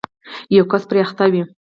[0.55, 1.43] یو کس پرې اخته وي